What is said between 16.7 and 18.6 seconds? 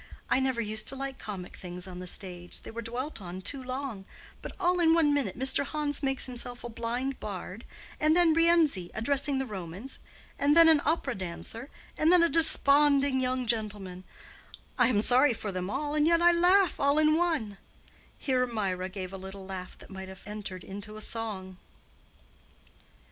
all in one"—here